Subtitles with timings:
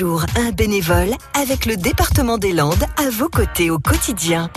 [0.00, 4.48] jour, un bénévole avec le département des Landes à vos côtés au quotidien.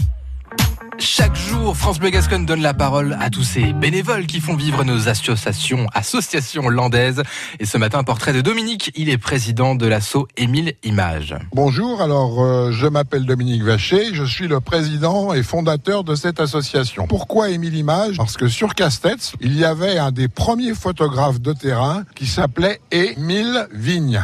[1.00, 4.86] Chaque jour, France Bleu Gascogne donne la parole à tous ces bénévoles qui font vivre
[4.86, 7.24] nos associations, associations landaises.
[7.60, 8.94] Et ce matin, un portrait de Dominique.
[8.96, 11.36] Il est président de l'asso Émile Image.
[11.52, 16.40] Bonjour, alors euh, je m'appelle Dominique Vacher, je suis le président et fondateur de cette
[16.40, 17.06] association.
[17.06, 18.16] Pourquoi Émile Image?
[18.16, 22.80] Parce que sur Castets, il y avait un des premiers photographes de terrain qui s'appelait
[22.92, 24.24] Émile Vigne.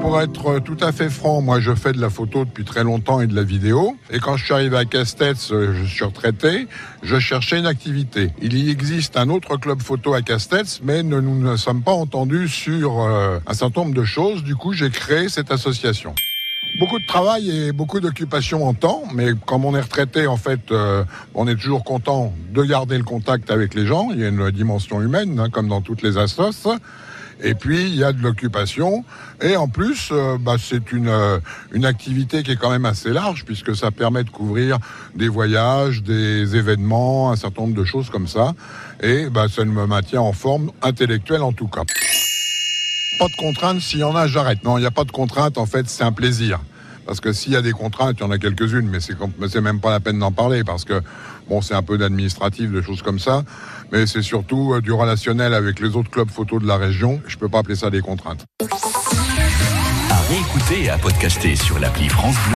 [0.00, 3.20] Pour être tout à fait franc, moi je fais de la photo depuis très longtemps
[3.20, 3.96] et de la vidéo.
[4.10, 6.68] Et quand je suis arrivé à Castets, euh, je suis retraité,
[7.02, 8.30] je cherchais une activité.
[8.40, 12.48] Il y existe un autre club photo à Castets, mais nous ne sommes pas entendus
[12.48, 14.44] sur euh, un certain nombre de choses.
[14.44, 16.14] Du coup, j'ai créé cette association.
[16.78, 20.70] Beaucoup de travail et beaucoup d'occupation en temps, mais comme on est retraité, en fait,
[20.70, 21.04] euh,
[21.34, 24.08] on est toujours content de garder le contact avec les gens.
[24.12, 26.68] Il y a une dimension humaine, hein, comme dans toutes les assos.
[27.42, 29.04] Et puis, il y a de l'occupation.
[29.42, 31.38] Et en plus, euh, bah, c'est une, euh,
[31.72, 34.78] une activité qui est quand même assez large, puisque ça permet de couvrir
[35.14, 38.54] des voyages, des événements, un certain nombre de choses comme ça.
[39.02, 41.82] Et bah, ça me maintient en forme intellectuelle en tout cas.
[43.18, 44.64] Pas de contraintes, s'il y en a, j'arrête.
[44.64, 46.60] Non, il n'y a pas de contraintes, en fait, c'est un plaisir.
[47.06, 49.80] Parce que s'il y a des contraintes, il y en a quelques-unes, mais c'est même
[49.80, 51.00] pas la peine d'en parler parce que
[51.48, 53.44] bon, c'est un peu d'administratif, de choses comme ça,
[53.92, 57.20] mais c'est surtout euh, du relationnel avec les autres clubs photo de la région.
[57.26, 58.44] Je peux pas appeler ça des contraintes.
[60.10, 62.36] À réécouter et à podcaster sur l'appli France.